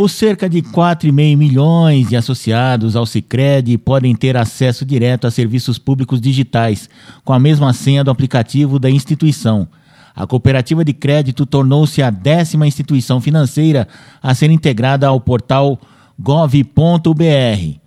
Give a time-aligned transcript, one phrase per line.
[0.00, 5.76] Os cerca de 4,5 milhões de associados ao Sicredi podem ter acesso direto a serviços
[5.76, 6.88] públicos digitais,
[7.24, 9.66] com a mesma senha do aplicativo da instituição.
[10.14, 13.88] A cooperativa de crédito tornou-se a décima instituição financeira
[14.22, 15.80] a ser integrada ao portal
[16.16, 17.80] gov.br.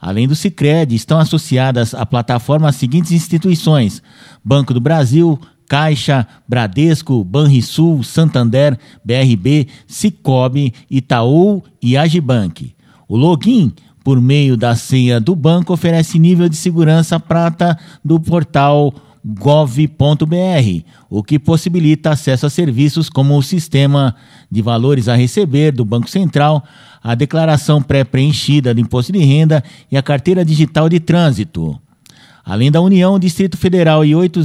[0.00, 4.02] Além do Sicredi, estão associadas à plataforma as seguintes instituições:
[4.42, 5.38] Banco do Brasil,
[5.68, 12.74] Caixa, Bradesco, Banrisul, Santander, BRB, Cicobi, Itaú e Agibank.
[13.06, 18.94] O login por meio da senha do banco oferece nível de segurança prata do portal
[19.24, 20.24] gov.br,
[21.10, 24.14] o que possibilita acesso a serviços como o sistema
[24.50, 26.64] de valores a receber do Banco Central,
[27.02, 31.78] a declaração pré-preenchida do imposto de renda e a carteira digital de trânsito.
[32.48, 34.40] Além da União, o Distrito Federal e oito,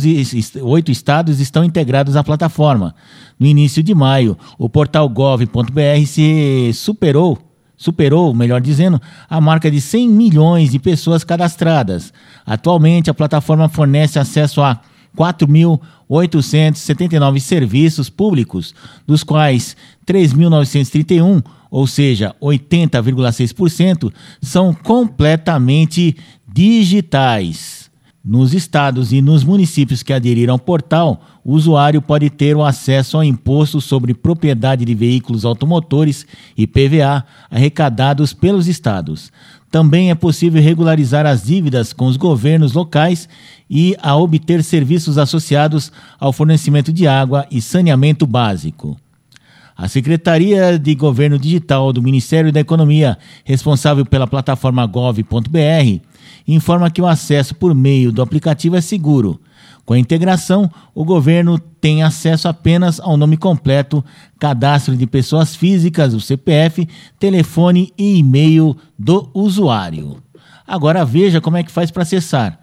[0.62, 2.94] oito estados estão integrados à plataforma.
[3.40, 7.38] No início de maio, o portal gov.br se superou,
[7.78, 12.12] superou, melhor dizendo, a marca de 100 milhões de pessoas cadastradas.
[12.46, 14.82] Atualmente, a plataforma fornece acesso a
[15.18, 18.76] 4.879 serviços públicos,
[19.08, 21.42] dos quais 3.931,
[21.72, 27.83] ou seja, 80,6%, são completamente digitais.
[28.26, 33.18] Nos estados e nos municípios que aderiram ao portal, o usuário pode ter o acesso
[33.18, 39.30] ao imposto sobre propriedade de veículos automotores e PVA arrecadados pelos estados.
[39.70, 43.28] Também é possível regularizar as dívidas com os governos locais
[43.70, 48.96] e a obter serviços associados ao fornecimento de água e saneamento básico.
[49.76, 56.00] A Secretaria de Governo Digital do Ministério da Economia, responsável pela plataforma gov.br,
[56.48, 59.40] informa que o acesso por meio do aplicativo é seguro.
[59.86, 64.04] Com a integração, o governo tem acesso apenas ao nome completo,
[64.40, 66.88] cadastro de pessoas físicas, o CPF,
[67.20, 70.18] telefone e e-mail do usuário.
[70.66, 72.63] Agora veja como é que faz para acessar.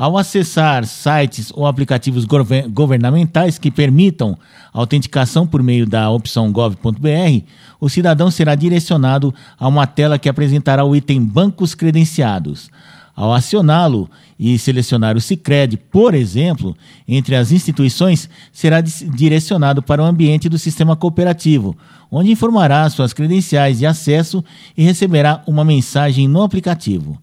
[0.00, 2.24] Ao acessar sites ou aplicativos
[2.70, 4.34] governamentais que permitam
[4.72, 7.44] autenticação por meio da opção gov.br,
[7.78, 12.70] o cidadão será direcionado a uma tela que apresentará o item Bancos Credenciados.
[13.14, 16.74] Ao acioná-lo e selecionar o Sicredi, por exemplo,
[17.06, 21.76] entre as instituições, será direcionado para o ambiente do sistema cooperativo,
[22.10, 24.42] onde informará suas credenciais de acesso
[24.74, 27.20] e receberá uma mensagem no aplicativo.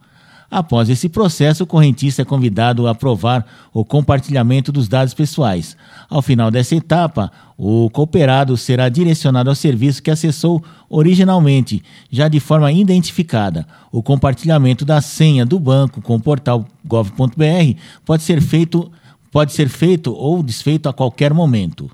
[0.49, 5.75] Após esse processo, o correntista é convidado a aprovar o compartilhamento dos dados pessoais.
[6.09, 12.39] Ao final dessa etapa, o cooperado será direcionado ao serviço que acessou originalmente, já de
[12.39, 13.67] forma identificada.
[13.91, 18.89] O compartilhamento da senha do banco com o portal gov.br pode ser feito
[19.29, 21.91] pode ser feito ou desfeito a qualquer momento.